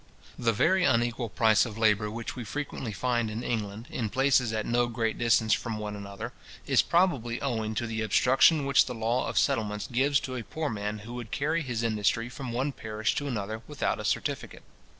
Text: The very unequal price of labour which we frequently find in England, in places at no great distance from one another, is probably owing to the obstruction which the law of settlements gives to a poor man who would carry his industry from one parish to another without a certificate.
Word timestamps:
The 0.39 0.51
very 0.51 0.83
unequal 0.83 1.29
price 1.29 1.63
of 1.63 1.77
labour 1.77 2.09
which 2.09 2.35
we 2.35 2.43
frequently 2.43 2.91
find 2.91 3.29
in 3.29 3.43
England, 3.43 3.85
in 3.91 4.09
places 4.09 4.51
at 4.51 4.65
no 4.65 4.87
great 4.87 5.15
distance 5.19 5.53
from 5.53 5.77
one 5.77 5.95
another, 5.95 6.33
is 6.65 6.81
probably 6.81 7.39
owing 7.39 7.75
to 7.75 7.85
the 7.85 8.01
obstruction 8.01 8.65
which 8.65 8.87
the 8.87 8.95
law 8.95 9.27
of 9.27 9.37
settlements 9.37 9.85
gives 9.85 10.19
to 10.21 10.35
a 10.35 10.43
poor 10.43 10.71
man 10.71 10.97
who 11.05 11.13
would 11.13 11.29
carry 11.29 11.61
his 11.61 11.83
industry 11.83 12.29
from 12.29 12.51
one 12.51 12.71
parish 12.71 13.13
to 13.17 13.27
another 13.27 13.61
without 13.67 13.99
a 13.99 14.03
certificate. 14.03 14.63